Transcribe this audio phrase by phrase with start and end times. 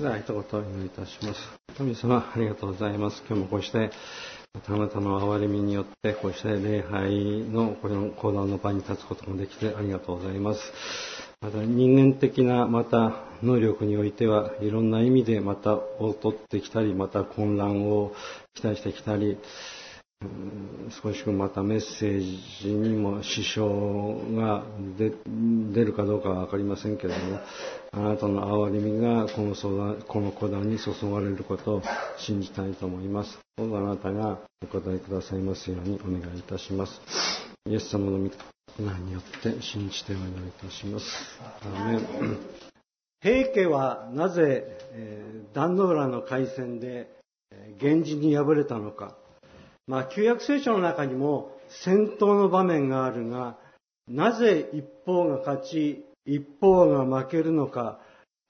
[0.00, 1.40] では一言お祈りいたします。
[1.78, 3.22] 神様、ありがとうございます。
[3.28, 3.90] 今日もこうして、
[4.68, 10.60] あなたの憐れみによって、こうして礼拝のこの講談の場に立つこともできてありがとうございます。
[11.40, 18.12] また人間的なまた能力においてはいろんな意味でまた劣ってきたり、また混乱を
[18.54, 19.38] 期待してきたり、
[21.02, 24.64] 少しまたメッセージにも支障が
[24.96, 27.40] 出るかどうかは分かりませんけれども、
[27.92, 31.82] あなたの憐れみがこの相談この講談に注がれることを
[32.18, 33.38] 信じたいと思います。
[33.56, 37.00] どうぞあなたがお答えくださいますようにお願いいたします。
[37.66, 38.30] イエス様の御
[38.78, 41.06] 名によって信じてお祈りいたします。
[41.62, 42.36] アメン
[43.24, 47.08] 平家はなぜ、えー、壇ノ浦の海戦で、
[47.50, 49.16] え、源氏に敗れたのか。
[49.86, 51.52] まあ、旧約聖書の中にも
[51.84, 53.58] 戦闘の場面があるが、
[54.08, 58.00] なぜ一方が勝ち、一方が負けるのか、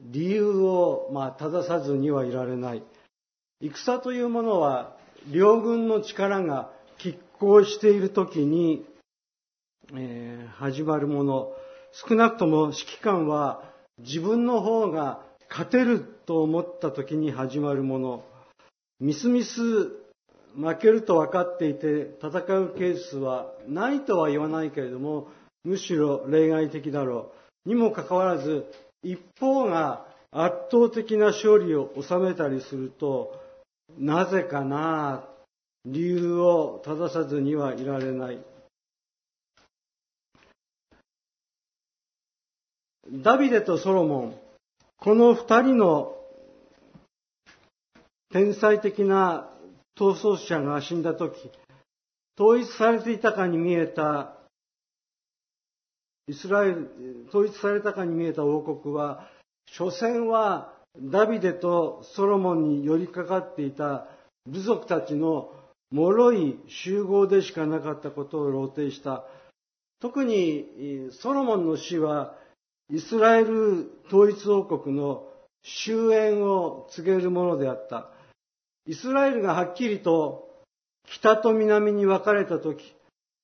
[0.00, 2.82] 理由を、まあ、正さずにはいられない。
[3.60, 4.96] 戦というものは、
[5.32, 8.84] 両軍の力が拮抗している時に、
[9.94, 11.52] えー、始まるもの。
[11.92, 13.62] 少なくとも指揮官は
[13.98, 18.24] 自分の方が勝てると思った時に始まるもの。
[18.98, 20.03] みすみす
[20.56, 25.28] 負けると分かっていて戦うケースはないとは言わないけれども、
[25.64, 27.32] むしろ例外的だろ
[27.66, 27.68] う。
[27.68, 28.66] にもかかわらず、
[29.02, 33.40] 一方が圧倒的な勝利を収めたりすると、
[33.98, 35.24] なぜかな
[35.84, 38.40] 理由を正さずにはいられない。
[43.10, 44.38] ダビデとソロモン、
[44.98, 46.16] この二人の
[48.30, 49.50] 天才的な
[49.96, 51.50] 逃走者が死んだ時、
[52.38, 54.36] 統一されていたかに見えた、
[56.26, 59.28] イスラエル、統一されたかに見えた王国は、
[59.66, 64.06] 所詮はダビデとソロモンに寄りかかっていた
[64.46, 65.52] 部族たちの
[65.90, 69.24] 脆い集合でしかなかったことを露呈した。
[70.00, 72.36] 特にソロモンの死は
[72.90, 75.28] イスラエル統一王国の
[75.62, 78.10] 終焉を告げるものであった。
[78.86, 80.48] イスラエルがはっきりと
[81.06, 82.94] 北と南に分かれたとき、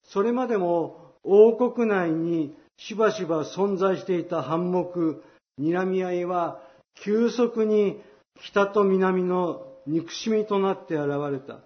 [0.04, 5.22] それまでも王国内にしばしば存在していた反目、
[5.58, 6.60] 睨み合いは
[7.02, 8.00] 急速に
[8.42, 11.60] 北と南の憎しみとなって現れた。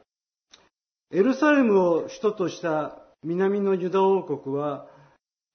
[1.13, 4.87] エルサレムを首都とした南のユダ王国は、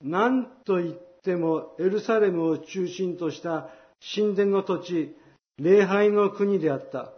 [0.01, 3.69] 何と言ってもエルサレムを中心とした
[4.15, 5.15] 神殿の土地、
[5.57, 7.11] 礼拝の国であった。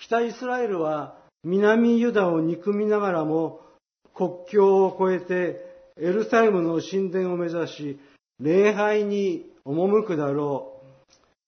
[0.00, 3.60] 北イスラエルは南ユダを憎みながらも
[4.14, 5.68] 国境を越えて
[6.00, 8.00] エルサレムの神殿を目指し
[8.40, 10.80] 礼拝に赴くだろ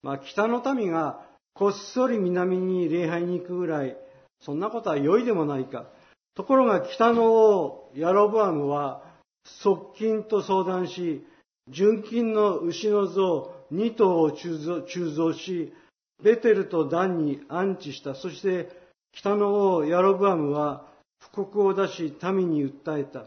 [0.03, 0.07] う。
[0.07, 1.21] まあ、北の民が
[1.55, 3.97] こっそり南に礼拝に行くぐらい、
[4.41, 5.87] そんなことは良いでもないか。
[6.35, 9.03] ところが北の王、ヤロブアムは、
[9.63, 11.25] 側近と相談し、
[11.69, 15.73] 純金の牛の像2頭を鋳造し、
[16.23, 18.15] ベテルとダンに安置した。
[18.15, 18.69] そして
[19.13, 20.87] 北の王ヤロブアムは
[21.21, 23.25] 布告を出し民に訴えた。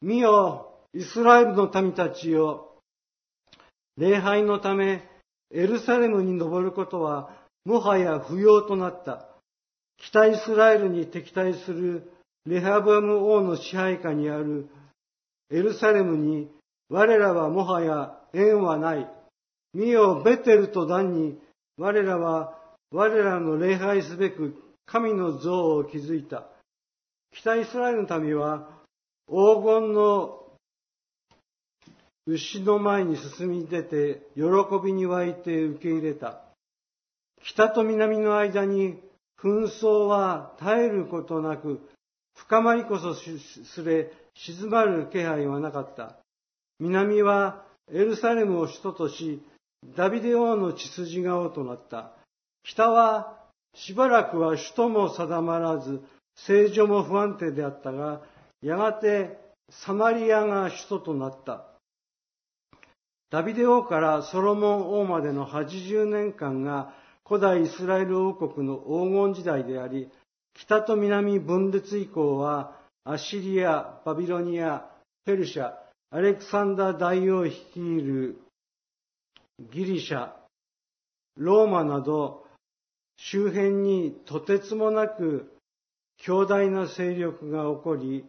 [0.00, 2.72] 見よ、イスラエルの民たちよ。
[3.96, 5.08] 礼拝のため
[5.50, 7.30] エルサレムに登ることは
[7.64, 9.28] もはや不要となった。
[9.98, 12.10] 北イスラエルに敵対する
[12.46, 14.68] レハブアム王の支配下にある
[15.50, 16.50] エルサレムに
[16.90, 19.08] 我らはもはや縁はない。
[19.72, 21.38] 見よ、ベテルとダンに
[21.76, 22.58] 我らは
[22.90, 24.54] 我らの礼拝すべく
[24.86, 26.46] 神の像を築いた。
[27.32, 28.68] 北イスラエルの民は
[29.28, 30.40] 黄金の
[32.26, 34.42] 牛の前に進み出て喜
[34.82, 36.40] びに湧いて受け入れた。
[37.42, 38.98] 北と南の間に
[39.42, 41.80] 紛争は絶えることなく
[42.36, 46.16] 深まりこそすれ静まる気配はなかった。
[46.78, 49.42] 南はエルサレムを首都とし
[49.96, 52.12] ダビデ王の血筋が王となった。
[52.62, 53.38] 北は
[53.74, 56.02] しばらくは首都も定まらず、
[56.36, 58.22] 政情も不安定であったが、
[58.62, 59.38] やがて
[59.70, 61.66] サマリアが首都となった。
[63.30, 66.94] ダビデ王からソロモン王までの80年間が
[67.26, 70.10] 古代イスラエル王国の黄金時代であり、
[70.54, 74.88] 北と南分裂以降はアシリア、バビロニア、
[75.24, 75.74] ペルシャ、
[76.10, 78.43] アレクサンダー大王率いる
[79.60, 80.32] ギリシャ、
[81.36, 82.44] ローマなど
[83.16, 85.52] 周辺にとてつもなく
[86.16, 88.24] 強大な勢力が起こり、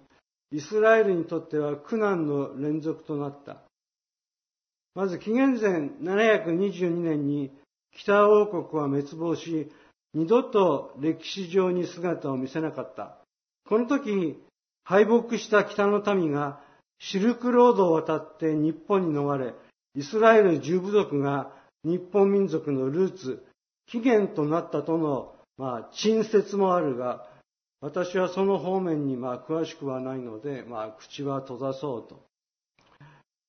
[0.52, 3.64] イスラエルにとっては苦難の連続となった。
[4.94, 7.52] まず紀元前722年に
[7.92, 9.72] 北王国は滅亡し、
[10.14, 13.18] 二度と歴史上に姿を見せなかった。
[13.68, 14.40] この時、
[14.84, 16.62] 敗北した北の民が
[17.00, 19.56] シルクロードを渡って日本に逃れ、
[19.96, 21.52] イスラエル十部族が
[21.84, 23.46] 日本民族のルーツ、
[23.88, 27.28] 起源となったとの、まあ、陳説もあるが、
[27.82, 32.26] 私はその方面にまあ詳しくはないので、まあ、口は閉ざそうと。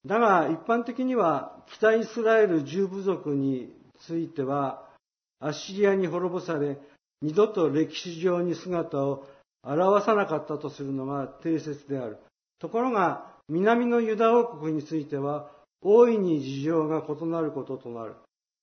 [0.04, 4.86] だが、一般的には、北イスラエル十部族については、
[5.40, 6.78] アッシリアに滅ぼされ、
[7.22, 9.26] 二度と歴史上に姿を
[9.64, 12.18] 現さなかったとするのが定説である。
[12.60, 15.50] ところが、南のユダ王国については、
[15.88, 18.16] 大いに事情が異なることとなる。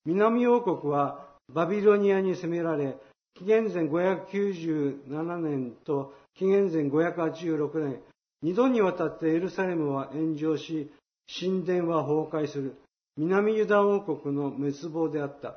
[0.06, 2.98] 南王国はバビロニアに攻められ、
[3.36, 8.02] 紀元前597年と紀元前586年、
[8.42, 10.92] 二度にわたってエルサレムは炎上し、
[11.40, 12.76] 神殿は崩壊する。
[13.16, 15.56] 南ユダ王国の滅亡であった。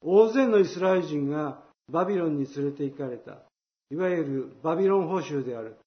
[0.00, 1.60] 大勢のイスラエル人が
[1.90, 3.38] バビロンに連れて行かれた。
[3.90, 5.78] いわゆるバビロン捕囚である。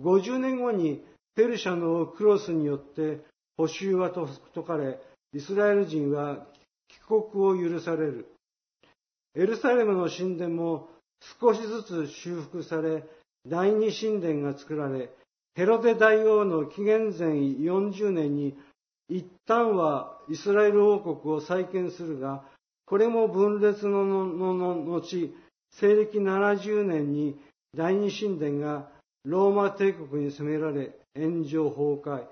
[0.00, 1.04] 50年後に
[1.34, 3.24] ペルシャのクロスによって
[3.56, 5.00] 捕囚は解かれ、
[5.32, 6.46] イスラエル人は
[6.88, 7.00] 帰
[7.32, 8.26] 国を許される。
[9.34, 10.88] エルサレムの神殿も
[11.40, 13.04] 少しずつ修復され、
[13.46, 15.10] 第二神殿が作られ、
[15.54, 18.56] ヘロデ大王の紀元前40年に
[19.08, 22.44] 一旦はイスラエル王国を再建するが、
[22.84, 25.32] これも分裂の後、西
[25.94, 27.38] 暦70年に
[27.74, 28.88] 第二神殿が
[29.24, 32.26] ローマ帝国に攻められ炎上崩壊。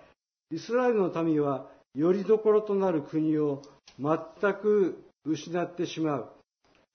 [0.51, 3.63] イスラエルの民はよりどころとなる国を
[3.99, 4.19] 全
[4.55, 6.29] く失ってしまう。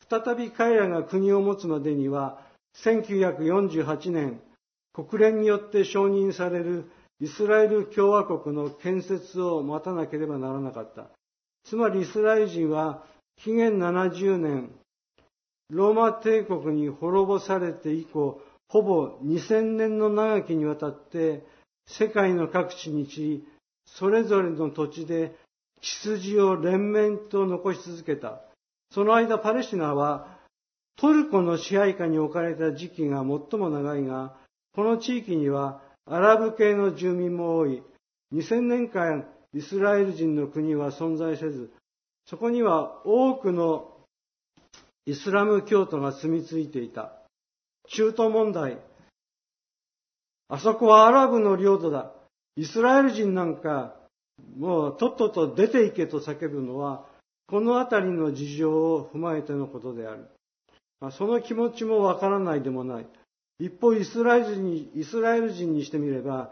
[0.09, 2.41] 再び彼らが国を持つまでには、
[2.83, 4.41] 1948年、
[4.93, 11.07] 国連によって承認されるイスラエル共和国の建設を待たなければならなかった。
[11.63, 13.03] つまりイスラエル人は
[13.37, 14.71] 紀元70年、
[15.69, 21.45] ローマ帝国に滅ぼされて以降、ほぼ2000年の長きにわたって
[21.89, 23.47] 世界の各地に散り、
[23.85, 25.35] それぞれの土地で
[25.81, 28.41] 血筋を連綿と残し続けた。
[28.91, 30.39] その間パレスチナは
[30.97, 34.35] トルコの支配下に置かれた時期が最も長いが、
[34.75, 37.81] この地域にはアラブ系の住民も多い。
[38.33, 41.71] 2000年間イスラエル人の国は存在せず、
[42.25, 43.95] そこには多くの
[45.05, 47.13] イスラム教徒が住み着いていた。
[47.87, 48.77] 中東問題。
[50.49, 52.11] あそこはアラブの領土だ。
[52.55, 53.95] イスラエル人なんか、
[54.57, 57.05] もうとっとと出て行けと叫ぶのは、
[57.47, 60.27] この辺りの事情を踏まえてのことである。
[60.99, 63.07] まその気持ちもわからないでもない。
[63.59, 66.51] 一方、イスラエル人に、イスラエル人にしてみれば、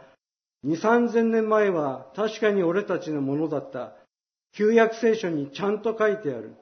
[0.64, 3.96] 二三千年前は確かに俺たちのものだった。
[4.54, 6.56] 旧約聖書にちゃんと書いてある。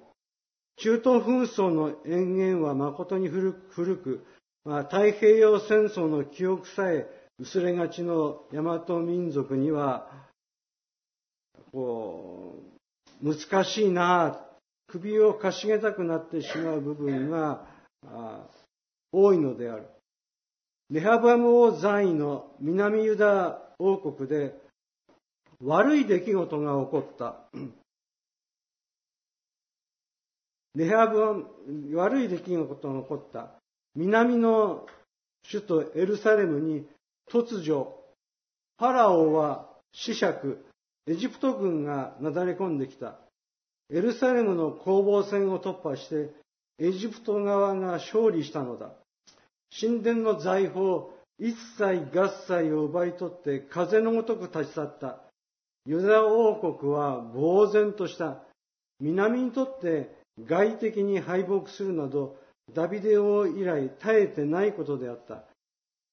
[0.77, 3.53] 中東紛争の延々は誠に古
[3.97, 4.25] く、
[4.65, 7.07] まあ、太平洋戦争の記憶さえ
[7.39, 10.09] 薄れがちの大和民族には、
[11.71, 12.63] こ
[13.21, 14.41] う、難しいな、
[14.87, 17.67] 首をかしげたくなってしまう部分が
[19.11, 19.87] 多いのである。
[20.89, 24.53] レハブアム王在位の南ユダ王国で
[25.63, 27.41] 悪い出来事が起こった。
[30.75, 31.47] レハブアム、
[31.95, 33.53] 悪い出来事が起こった。
[33.95, 34.85] 南の
[35.49, 36.85] 首都エルサレムに
[37.31, 37.95] 突如、
[38.77, 40.39] ファラオは死者、
[41.07, 43.19] エジプト軍がなだれ込んできた。
[43.89, 46.31] エルサレムの攻防戦を突破して、
[46.79, 48.91] エジプト側が勝利したのだ。
[49.79, 51.05] 神殿の財宝、
[51.39, 55.21] 一切合切を奪い取って風のごとく立ち去った。
[55.85, 58.41] ユダ王国は呆然とした。
[58.99, 62.37] 南にとって外的に敗北するなど、
[62.73, 65.43] ダビデ王以来絶えてないことであった。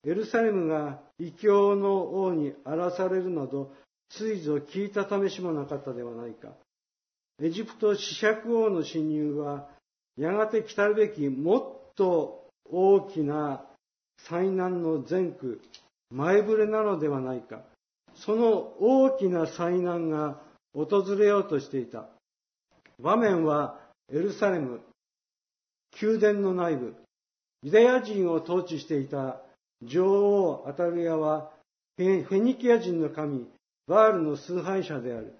[0.04, 3.72] エルサレムが異教の王に荒らされるなど、
[4.08, 6.48] ついぞ聞いた試しもなかったではないか。
[7.40, 9.68] エジプト死尺王の侵入は、
[10.16, 13.64] やがて来たるべきもっと大きな
[14.28, 15.60] 災難の前区、
[16.10, 17.62] 前触れなのではないか。
[18.14, 20.40] その大きな災難が
[20.74, 22.08] 訪れようとしていた。
[22.98, 23.78] 場面は
[24.12, 24.80] エルサレム、
[26.00, 26.94] 宮殿の内部、
[27.62, 29.40] ユダヤ人を統治していた
[29.82, 31.50] 女王アタルヤは
[31.96, 33.46] フェニキア人の神、
[33.86, 35.34] バールの崇拝者である。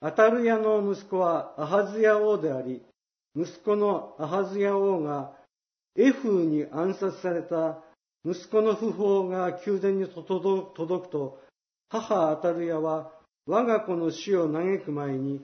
[0.00, 2.82] アタルヤの息子はアハズヤ王であり、
[3.36, 5.32] 息子のアハズヤ王が
[5.94, 7.78] エフーに暗殺された
[8.24, 11.40] 息子の訃報が宮殿に届くと、
[11.88, 13.12] 母アタルヤは
[13.46, 15.40] 我が子の死を嘆く前に、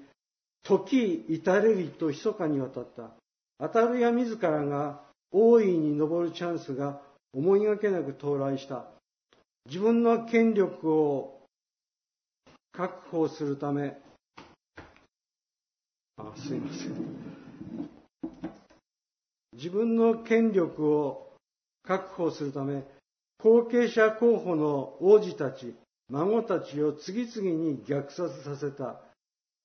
[0.65, 3.11] 時至れりと密かに渡った。
[3.59, 7.01] アタルヤ自らが王位に上るチャンスが
[7.33, 8.87] 思いがけなく到来した。
[9.67, 11.41] 自分の権力を
[12.73, 13.97] 確保するため、
[16.17, 17.33] あ、すいません。
[19.55, 21.33] 自分の権力を
[21.85, 22.85] 確保するため、
[23.39, 25.75] 後継者候補の王子たち、
[26.09, 29.01] 孫たちを次々に虐殺させた。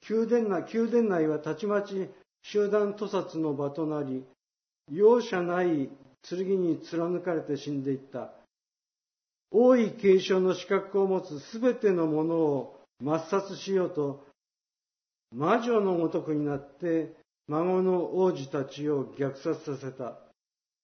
[0.09, 2.09] 宮殿内宮殿内はたちまち
[2.43, 4.23] 集団屠殺の場となり、
[4.91, 5.89] 容赦ない
[6.35, 8.31] 剣に貫かれて死んでいった。
[9.51, 14.25] 王位継承の資格を持つすべてのものを抹殺しようと、
[15.33, 17.13] 魔女のごとくになって
[17.47, 20.17] 孫の王子たちを虐殺させた。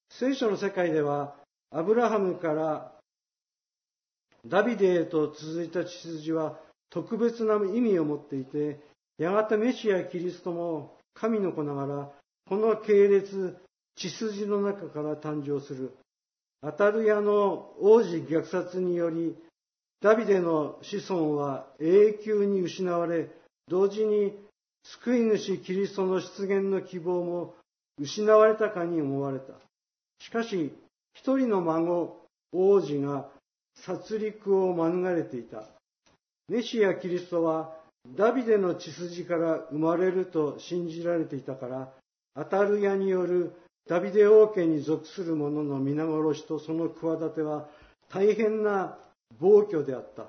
[0.10, 1.36] 聖書の世界では、
[1.72, 2.94] アブラハムから
[4.46, 6.60] ダビデへと続いた血筋は
[6.90, 8.80] 特別な意味を持っていて、
[9.18, 12.12] やがてメシア・キリストも神の子ながら、
[12.48, 13.58] この系列、
[13.96, 15.92] 血筋の中から誕生する。
[16.62, 19.36] アタルヤの王子虐殺により、
[20.02, 23.30] ダビデの子孫は永久に失われ、
[23.68, 24.34] 同時に
[24.84, 27.56] 救い主キリストの出現の希望も
[28.00, 29.54] 失われたかに思われた。
[30.20, 30.74] しかし、
[31.14, 32.18] 一人の孫、
[32.52, 33.30] 王子が
[33.76, 35.64] 殺戮を免れていた。
[36.50, 37.76] メシア・キリストは
[38.16, 41.94] ダビデの血筋から生まれると信じられていたから、
[42.36, 43.54] アタルヤによる
[43.88, 47.68] ダビデ王家に属する者の皆殺しとその企ては
[48.10, 48.98] 大変な
[49.40, 50.28] 暴挙であった。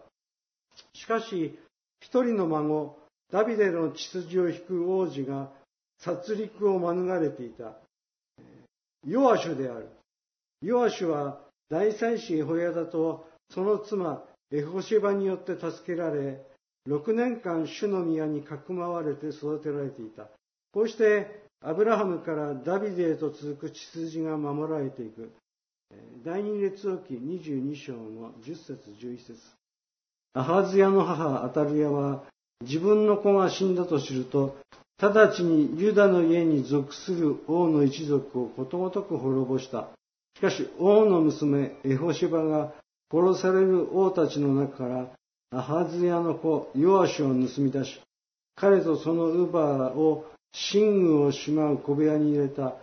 [0.92, 1.58] しかし、
[2.00, 2.98] 一人の孫、
[3.30, 5.50] ダビデの血筋を引く王子が
[5.98, 7.76] 殺戮を免れていた。
[9.06, 9.88] ヨアシュである。
[10.62, 16.40] ヨアシュは大祭司ホヤダとその妻エホシバによって助けられ、
[16.88, 20.28] 6年間主の宮にかくまわれて育てられていた。
[20.72, 25.32] こうしてアブラハムからダビデへと続く血筋が守られていく。
[26.22, 29.38] 第二列王記22章の10節11節
[30.34, 32.24] アハズヤの母アタルヤは
[32.60, 34.58] 自分の子が死んだと知ると、
[35.00, 39.88] 直ちにユダの家に属する王の一族をことごとく滅ぼした。
[40.36, 42.74] しかし王の娘エホシバが
[43.10, 45.06] 殺される王たちの中から
[45.50, 48.00] アハズヤの子ヨアシを盗み出し、
[48.54, 50.26] 彼とそのウバーを
[50.72, 52.74] 寝具をしまう小部屋に入れた。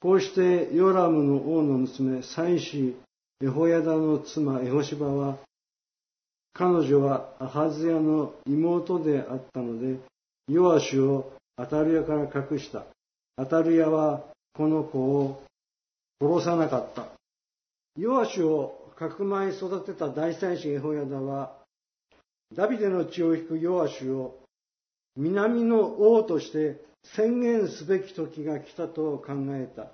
[0.00, 2.96] こうしてヨラムの王の娘、妻子
[3.42, 5.38] エホヤダの妻エホシバは、
[6.52, 10.00] 彼女はアハズヤの妹であったので、
[10.48, 12.84] ヨアシュをアタルヤから隠した。
[13.36, 15.42] アタルヤはこの子を
[16.20, 17.06] 殺さなかった。
[17.96, 21.56] ヨアシュをかくまい育てた大祭司エホヤダは、
[22.54, 24.40] ダビデの血を引くヨアシュを
[25.16, 29.90] 南の王として宣言すべき時が来たと考えた。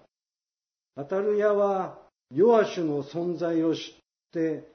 [0.97, 1.99] アタルヤは
[2.35, 3.95] ヨアシュの存在を知っ
[4.33, 4.69] て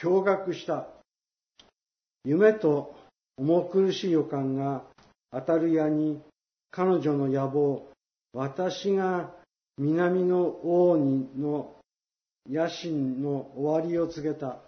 [0.00, 0.88] 驚愕した。
[2.24, 2.94] 夢と
[3.36, 4.82] 重苦しい予感が
[5.30, 6.20] アタルヤに
[6.70, 7.88] 彼女の野望、
[8.32, 9.30] 私が
[9.78, 11.76] 南の王にの
[12.48, 14.58] 野心の終わりを告げた。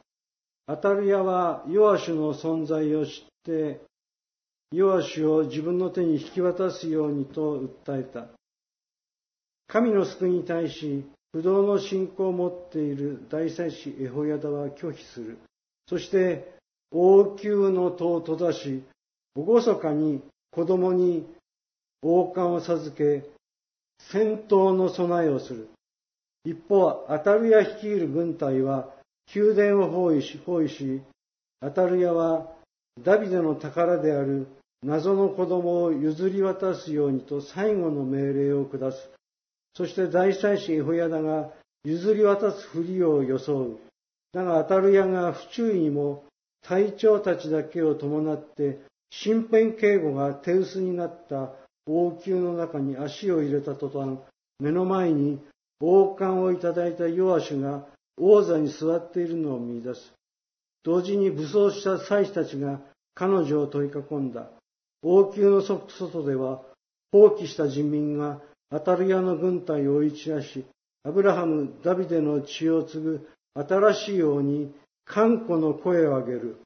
[0.66, 3.80] アタルヤはヨアシュの存在を知って
[4.73, 8.26] ヨアシュを自分の手に引き渡すようにと訴えた。
[9.68, 15.38] 神の救いに対し、不動の信仰を持っている大祭司エホヤダは拒否する。
[15.88, 16.56] そして、
[16.90, 18.82] 王宮の戸を閉ざし、
[19.37, 21.26] 厳かに子供に
[22.02, 23.25] 王冠を授け、
[24.11, 25.68] 戦闘の備えをする。
[26.44, 28.88] 一方、アタルヤ率いる軍隊は
[29.35, 31.02] 宮殿を包囲し、包囲し、
[31.61, 32.52] アタルヤは
[33.02, 34.46] ダビデの宝である
[34.83, 39.11] 謎の子供を譲り渡すようにと最後の命令を下す。
[39.75, 41.50] そして大祭司エホヤダが
[41.85, 43.78] 譲り渡すふりを装う。
[44.33, 46.25] だがアタルヤが不注意にも
[46.62, 48.80] 隊長たちだけを伴って
[49.25, 51.52] 身辺警護が手薄になった
[51.87, 54.18] 王宮の中に足を入れた途端、
[54.59, 55.40] 目の前に
[55.80, 57.87] 王冠をいただいたヨアシュが
[58.18, 60.12] 王座に座っているのを見出す。
[60.83, 62.80] 同時に武装した祭司たちが
[63.14, 64.49] 彼女を取り囲んだ。
[65.03, 66.62] 王宮の外では、
[67.12, 70.65] 放棄した人民がアタルヤの軍隊を追い散らし、
[71.05, 74.75] アブラハム、ダビデの血を継ぐ新しい王に
[75.05, 76.57] 看護の声を上げる。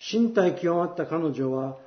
[0.00, 1.78] 身体極まった彼女は、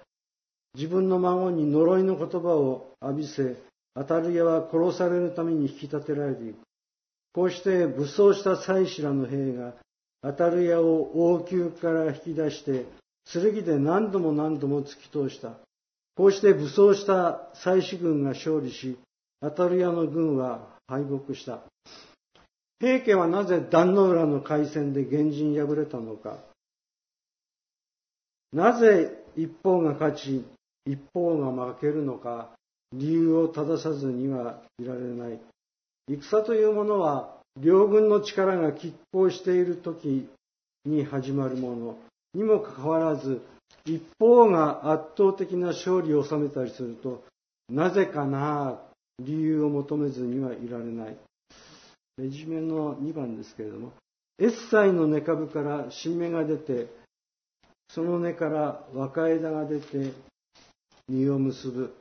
[0.73, 3.57] 自分の孫に呪いの言葉を浴びせ、
[3.93, 6.57] アタルヤは殺されるために引き立てられていく。
[7.33, 9.73] こうして武装した祭司らの兵が
[10.21, 12.85] アタルヤを王宮から引き出して、
[13.31, 15.53] 剣で何度も何度も突き通した。
[16.15, 18.97] こうして武装した祭司軍が勝利し、
[19.41, 21.61] アタルヤの軍は敗北した。
[22.79, 26.37] 平家はなぜ壇の浦の海戦で源氏に敗れたのか。
[28.53, 30.45] なぜ一方が勝ち、
[30.85, 32.49] 一方が負けるのか、
[32.93, 35.39] 理由を正さずにはいられない。
[36.07, 40.29] 戦というものは、両軍の力が拮抗している時
[40.85, 41.97] に始まるもの
[42.37, 43.41] にもかかわらず、
[43.83, 47.23] 一方が圧倒的な勝利を収めたりすると、
[47.67, 48.79] なぜかな
[49.17, 51.17] 理由を求めずにはいられない。
[52.19, 53.91] レジュメの2番ですけれども、
[54.37, 56.87] エッサイの根株から新芽が出て、
[57.89, 60.13] その根から若枝が出て
[61.09, 61.95] 実を結ぶ。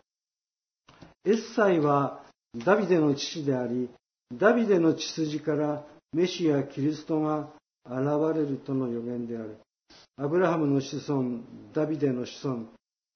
[1.24, 2.22] エッサイは
[2.54, 3.88] ダビデの父であり、
[4.34, 7.48] ダビデの血筋からメシア・キリストが
[7.86, 9.56] 現れるとの予言である。
[10.18, 11.40] アブラハムの子孫、
[11.74, 12.62] ダビデの子孫、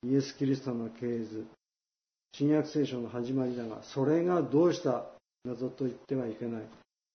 [0.04, 1.46] イエス・キリストの系図。
[2.36, 5.06] 新約聖書の始まりだが、それがどうした？
[5.46, 6.62] などと言ってはいけない。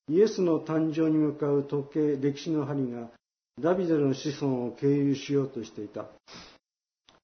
[0.09, 3.09] イエスの誕生に向かう時計、歴史の針が
[3.61, 6.07] ダビデの子孫を経由しようとしていた。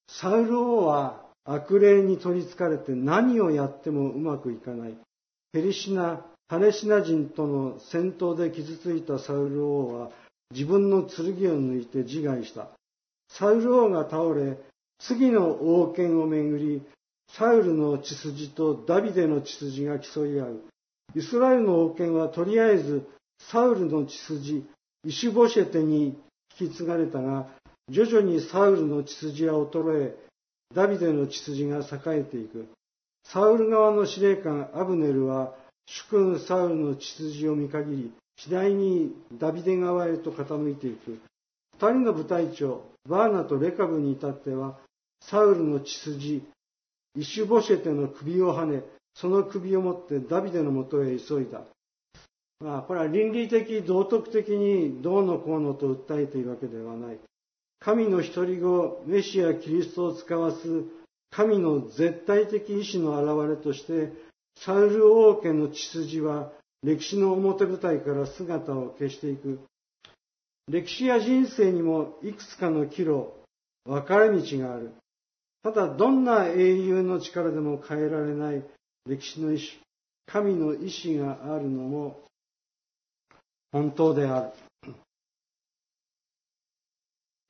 [0.06, 4.96] サウル王は悪霊に取りつかれて何をやってもうまくいかない。
[5.52, 10.10] ペリシナ、パレシナ人との戦闘で傷ついたサウル王は
[10.52, 11.28] 自分の剣を
[11.60, 12.68] 抜いて自害した。
[13.28, 14.58] サウル王が倒れ、
[14.98, 16.82] 次の王権をめぐり、
[17.28, 20.60] サウルの血筋とダビデの血筋が競い合う。
[21.14, 23.06] イスラエルの王権はとりあえず
[23.50, 24.64] サウルの血筋、
[25.04, 26.16] イシュボシェテに
[26.58, 27.48] 引き継がれたが、
[27.88, 30.16] 徐々にサウルの血筋は衰え、
[30.74, 32.68] ダビデの血筋が栄えていく。
[33.24, 35.54] サウル側の司令官アブネルは、
[35.86, 41.20] 主君サウルの血筋を見限り、次第にダビデ側へと傾いていく。
[41.74, 44.78] 二人の部隊長、バーナとレカブに至っては、
[45.20, 46.42] サウルの血筋、
[47.16, 48.82] イシュボシェテの首をはね、
[49.14, 51.62] その首を持ってダビデのもとへ急いだ。
[52.60, 57.18] まあ、これは倫理的、道徳的にどうのこうのと訴えているわけではない。
[57.80, 60.84] 神の一人子、メシア・キリストを使わす
[61.32, 64.12] 神の絶対的意志の表れとして、
[64.54, 69.60] サウル王家の血筋は歴史の表舞台から姿を消していく。
[70.68, 73.32] 歴史や人生にもいくつかの岐路、
[73.84, 74.92] 分かれ道がある。
[75.62, 78.64] ただどんな英雄の力でも変えられない
[79.06, 79.80] 歴史の意志、
[80.26, 82.20] 神の意志があるのも
[83.70, 84.52] 本当であ
[84.84, 84.94] る。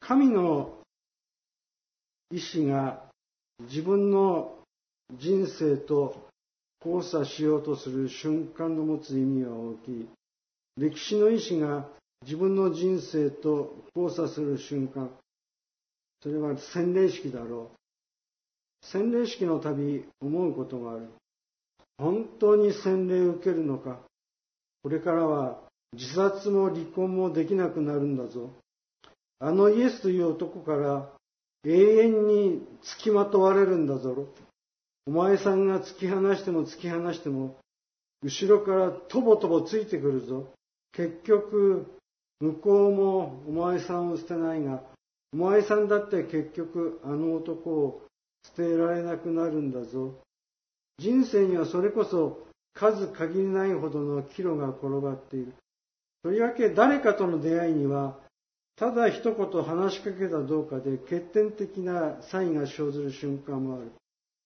[0.01, 0.79] 神の
[2.31, 3.05] 意志が
[3.61, 4.59] 自分の
[5.15, 6.29] 人生と
[6.85, 10.09] 交差しようとする瞬間の持つ意味は大きい。
[10.77, 11.87] 歴史の意志が
[12.23, 15.11] 自分の人生と交差する瞬間、
[16.23, 18.87] それは洗礼式だろう。
[18.87, 21.09] 洗礼式の度思うことがある。
[21.99, 24.01] 本当に洗礼を受けるのか。
[24.83, 25.61] これからは
[25.93, 28.51] 自殺も離婚もできなくなるんだぞ。
[29.39, 31.11] あのイエスという男から
[31.65, 34.27] 永遠に付きまとわれるんだぞ。
[35.07, 37.57] お前さんが突き放しても突き放しても、
[38.23, 40.53] 後ろからとぼとぼついてくるぞ。
[40.93, 41.87] 結局、
[42.41, 44.83] 向こうもお前さんを捨てないが、
[45.33, 48.03] お前さんだって結局あの男を
[48.45, 50.15] 捨てられなくなるんだぞ。
[50.99, 55.55] 人生にはそれこそ数限りないほどの岐路が転がっている。
[56.23, 58.19] とりわけ誰かとの出会いには、
[58.77, 63.93] ただ一言話しかけたどうかで決定的な差異が生ずる瞬間もある。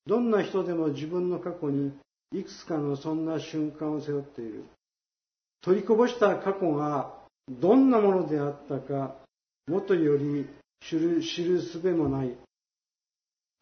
[0.06, 1.92] どんな人でも自分の過去に
[2.32, 4.64] いくつかのそんな瞬間を背負っている。
[5.62, 7.12] 取りこぼした過去が
[7.48, 9.16] どんなものであったか、
[9.66, 10.46] もとより
[10.88, 12.36] 知る知るすべもない。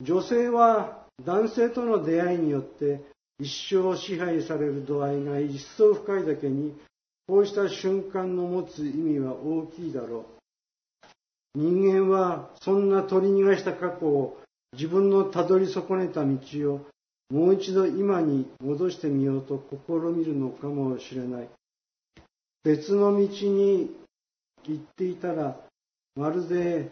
[0.00, 3.00] 女性は男性との出会いによって
[3.38, 6.76] 一生支配される度合いが一層深いだけに
[7.26, 10.26] こうした瞬間の持つ意味は大きいだろ
[11.54, 11.58] う。
[11.58, 14.38] 人間はそんな取り逃がした過去を
[14.74, 16.86] 自分のたどり損ねた道を
[17.30, 21.48] もう一度今に戻してみようと試みるのかもしれない。
[22.62, 23.90] 別の道に
[24.64, 25.56] 行っていたら、
[26.16, 26.90] まるで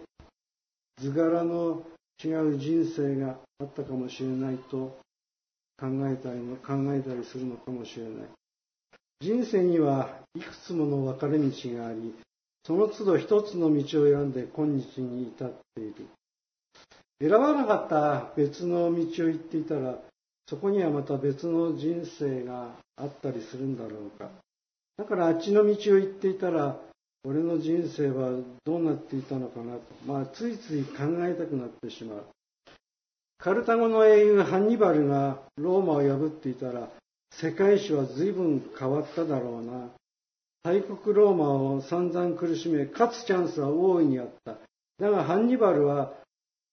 [0.98, 1.82] 図柄の
[2.22, 4.98] 違う人生があったかもしれないと
[5.78, 8.12] 考えたり考えたりするのかもしれない。
[9.20, 12.14] 人生にはいくつもの分かれ道があり、
[12.64, 16.06] その都度一つの道を選んで今日に至っている。
[17.22, 19.96] 選ばなかった別の道を行っていたら、
[20.48, 24.28] そこにはまた別の人生があったりするんだろうか。
[24.96, 26.80] だからあっちの道を行っていたら、
[27.22, 32.24] 俺の人生はどうなっていたのかなと、まあ、ついつい考えたくなってしまう。
[33.38, 36.88] カルタゴの英雄ハンニバルがローマを破っていたら
[37.32, 39.90] 世界史は随分変わっただろうな。
[40.64, 44.58] 大国ローマを散々苦しめ、勝つチャンスは大いにあった。
[44.98, 46.12] だがハンニバルは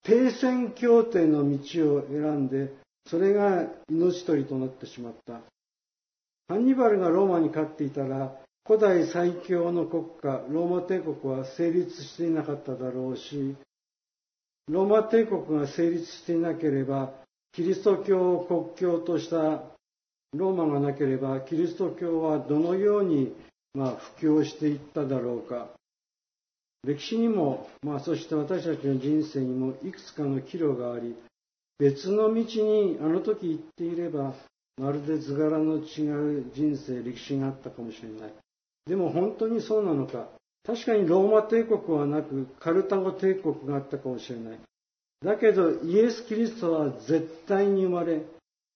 [0.04, 2.74] 停戦協定の道を選んで、
[3.08, 5.42] それが命取りとなってしまった。
[6.48, 8.36] ハンニバルがローマに勝っていたら、
[8.66, 13.56] 古代最強の国家、ローマ帝国は成立していなかっただろうし、
[14.68, 17.12] ローマ帝国が成立していなければ、
[17.54, 19.64] キリスト教を国教とした
[20.34, 23.36] ローマがなければ、キリスト教はどのように、
[23.74, 25.70] まあ、布教していっただろうか。
[26.86, 31.15] 歴史にも、まあ、そして私たちの人生にもいくつかの岐路があり、
[31.78, 34.34] 別の道にあの時行っていれば、
[34.78, 38.34] まるで図柄の違う人生、歴史があったかもしれない。
[38.88, 40.30] でも本当にそうなのか。
[40.65, 44.60] 確かにローマ帝国はなく、カルタゴ帝国があったかもしれない。
[45.22, 48.22] だけど、イエス・キリストは絶対に生まれ、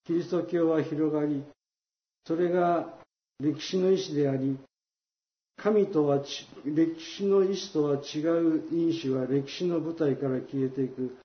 [0.06, 1.44] キリスト教は広がり、
[2.26, 2.94] それが
[3.40, 4.58] 歴史の意志であり、
[5.58, 6.20] 神とは
[6.66, 11.16] 歴史の意志とは違う因子は歴史の舞台から消えていく。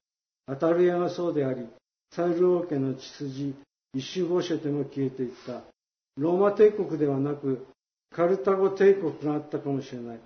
[0.46, 1.66] アタルヤがそうであり、
[2.10, 3.54] サイル王家の血筋、
[3.94, 5.62] 一周ボシェテも消えていった。
[6.16, 7.66] ローマ帝国ではなく、
[8.10, 10.20] カルタゴ帝国があったかもしれない。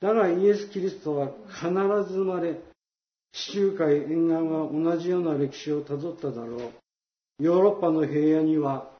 [0.00, 1.68] だがイエス・キリストは必
[2.12, 2.60] ず生まれ、
[3.32, 7.42] 地中海沿岸は同じような歴史をたどっただろう。
[7.42, 8.90] ヨーロッパの平野には、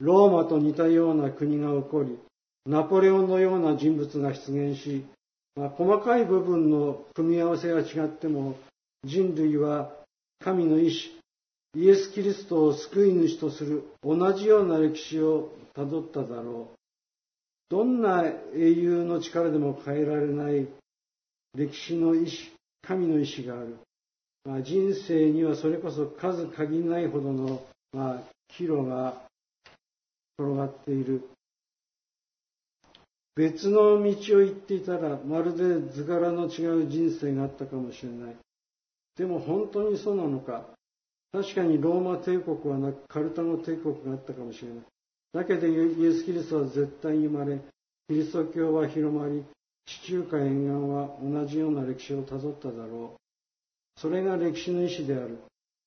[0.00, 2.18] ローマと似たような国が起こり、
[2.66, 5.06] ナポレオンのような人物が出現し、
[5.54, 8.56] まあ、細かい部分の組み合わせが違っても、
[9.04, 9.92] 人類は
[10.40, 11.16] 神の意志、
[11.76, 16.76] イエス・キリストを救い主とする同じような歴史をたどっただろう。
[17.68, 18.24] どんな
[18.54, 20.66] 英雄の力でも変えられない
[21.54, 22.52] 歴史の意志、
[22.82, 23.76] 神の意志がある。
[24.44, 29.22] まあ、人生にはそれこそ数限りないほどの、まあ、岐路が
[30.38, 31.28] 転がっている。
[33.36, 38.36] 別の道を行っていたら、まるで図柄の違う人生があったかもしれない。
[39.16, 40.64] でも本当にそうなのか。
[41.32, 44.78] 確かにローマ帝国はなく、カルタゴ帝国があったかもしれない。
[45.34, 47.60] だけどイエス・キリストは絶対に生まれ、
[48.08, 49.44] キリスト教は広まり、
[49.84, 54.00] 地中海沿岸は同じような歴史をたどっただろう。
[54.00, 55.38] それが歴史の意志である。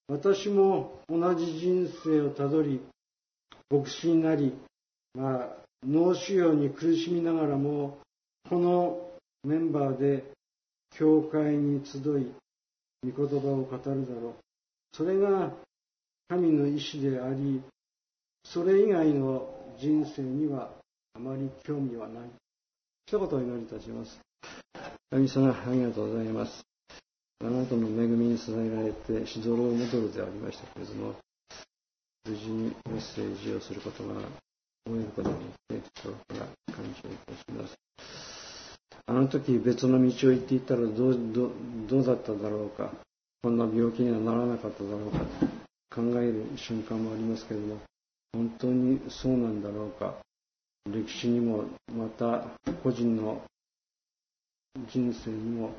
[0.08, 2.80] 私も同じ人生をたどり、
[3.72, 4.54] 牧師になり、
[5.16, 8.00] まあ、脳腫瘍に苦しみながらも、
[8.50, 9.12] この
[9.44, 10.26] メンバーで
[10.92, 12.02] 教会に集い、
[13.12, 14.34] 御言葉を語るだろう。
[14.92, 15.52] それが
[16.28, 17.62] 神の意志であり、
[18.44, 20.72] それ以外の人生には
[21.14, 22.30] あまり興味はない。
[23.08, 24.20] 一言お祈りいたします。
[25.10, 26.62] 神様、ありがとうございます。
[27.42, 31.16] あなたの恵みに支えられて、しどろを戻るでありましたけれども、
[32.26, 34.16] 無事にメッセージをすることが
[34.86, 35.46] 終えることがで
[35.80, 37.78] きて、心から感謝いたします。
[39.06, 41.52] あの時別の道を行っていたらどうど
[41.88, 42.92] どうだっただろうか、
[43.42, 45.20] こんな病気にはならなかっただろうか
[45.90, 47.80] 考える瞬間もありますけれども、
[48.34, 50.16] 本当にそうなんだろうか。
[50.86, 52.46] 歴史にも、また
[52.84, 53.42] 個人の
[54.88, 55.76] 人生にも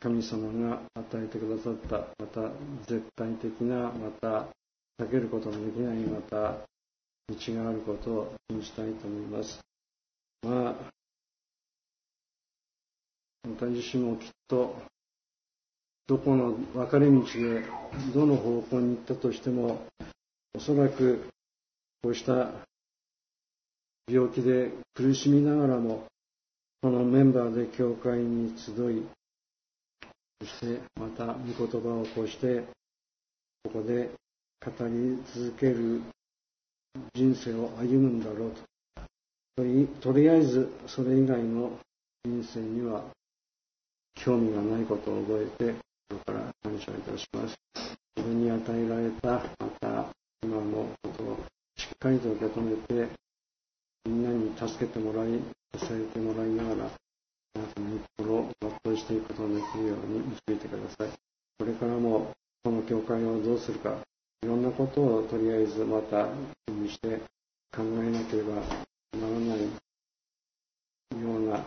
[0.00, 2.50] 神様が与えてくださった、また
[2.86, 4.48] 絶対的な、また
[5.00, 6.56] 避けることのできない、また
[7.28, 9.60] 道があることを信じたいと思います。
[10.42, 10.74] まあ、
[13.44, 14.76] 私自身もきっと、
[16.06, 17.64] どこの分かれ道で、
[18.14, 19.86] どの方向に行ったとしても、
[20.54, 21.28] おそらく
[22.02, 22.50] こうした
[24.10, 26.06] 病気で苦しみながらも、
[26.80, 29.06] このメンバーで教会に集い、
[30.40, 32.62] そしてまた御言葉をこうして、
[33.64, 34.10] ここで
[34.64, 36.00] 語り続ける
[37.14, 38.68] 人生を歩むんだろうと。
[40.00, 41.72] とりあえずそれ以外の
[42.24, 43.02] 人生には
[44.14, 45.72] 興味がないことを覚えて、
[46.08, 47.56] これから感謝いたします。
[48.16, 50.06] 自分に与えられた、また
[50.42, 51.38] 今のことを
[51.76, 53.08] しっかりと受け止めて、
[54.06, 56.90] みんなに助けてもらい、支えてもらいながら、
[57.54, 58.50] あなたの心を
[58.84, 61.16] 全うしていくことができるように導いてください。
[61.58, 62.32] これからも、
[62.64, 63.98] この教会をどうするか、
[64.42, 66.28] いろんなことをとりあえずまた
[66.66, 67.20] 気にして
[67.74, 68.62] 考えなければな
[69.22, 71.64] らないような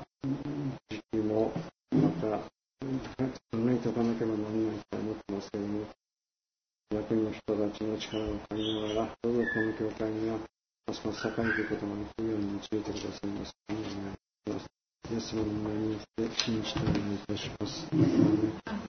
[0.89, 1.51] 時期も
[1.91, 2.87] また考
[3.69, 5.85] えておかなければならないと思ってますけれども、
[6.93, 10.37] 役員の人たちの力を借りながら、どうぞこの教会が
[10.87, 13.53] ますます栄えていくことができるように導いてくださいます。
[13.69, 14.65] お願いします。
[15.11, 18.81] イエス様の名によって信じてお願いいたします。